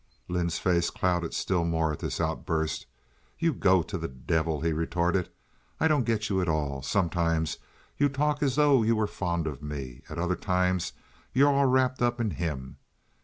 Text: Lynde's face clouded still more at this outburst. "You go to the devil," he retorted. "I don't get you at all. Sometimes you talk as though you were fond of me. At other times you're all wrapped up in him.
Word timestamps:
Lynde's 0.27 0.57
face 0.57 0.89
clouded 0.89 1.31
still 1.31 1.63
more 1.63 1.91
at 1.93 1.99
this 1.99 2.19
outburst. 2.19 2.87
"You 3.37 3.53
go 3.53 3.83
to 3.83 3.99
the 3.99 4.07
devil," 4.07 4.61
he 4.61 4.73
retorted. 4.73 5.29
"I 5.79 5.87
don't 5.87 6.07
get 6.07 6.27
you 6.27 6.41
at 6.41 6.49
all. 6.49 6.81
Sometimes 6.81 7.59
you 7.99 8.09
talk 8.09 8.41
as 8.41 8.55
though 8.55 8.81
you 8.81 8.95
were 8.95 9.05
fond 9.05 9.45
of 9.45 9.61
me. 9.61 10.01
At 10.09 10.17
other 10.17 10.35
times 10.35 10.93
you're 11.33 11.53
all 11.53 11.67
wrapped 11.67 12.01
up 12.01 12.19
in 12.19 12.31
him. 12.31 12.77